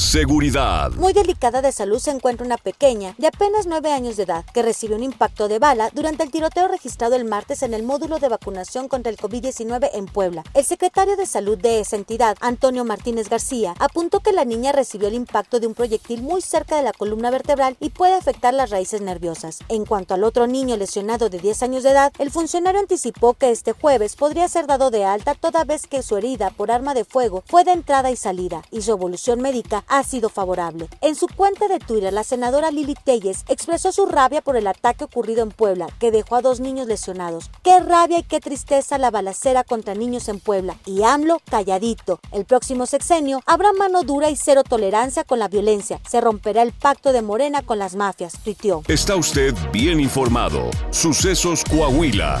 [0.00, 0.92] Seguridad.
[0.92, 4.62] Muy delicada de salud se encuentra una pequeña de apenas 9 años de edad que
[4.62, 8.30] recibió un impacto de bala durante el tiroteo registrado el martes en el módulo de
[8.30, 10.42] vacunación contra el COVID-19 en Puebla.
[10.54, 15.06] El secretario de salud de esa entidad, Antonio Martínez García, apuntó que la niña recibió
[15.06, 18.70] el impacto de un proyectil muy cerca de la columna vertebral y puede afectar las
[18.70, 19.58] raíces nerviosas.
[19.68, 23.50] En cuanto al otro niño lesionado de 10 años de edad, el funcionario anticipó que
[23.50, 27.04] este jueves podría ser dado de alta toda vez que su herida por arma de
[27.04, 30.88] fuego fue de entrada y salida y su evolución médica ha sido favorable.
[31.02, 35.04] En su cuenta de Twitter, la senadora Lili Telles expresó su rabia por el ataque
[35.04, 37.50] ocurrido en Puebla, que dejó a dos niños lesionados.
[37.62, 40.76] Qué rabia y qué tristeza la balacera contra niños en Puebla.
[40.86, 42.20] Y AMLO calladito.
[42.32, 46.00] El próximo sexenio habrá mano dura y cero tolerancia con la violencia.
[46.08, 48.82] Se romperá el pacto de Morena con las mafias, tuiteó.
[48.88, 50.70] Está usted bien informado.
[50.90, 52.40] Sucesos Coahuila.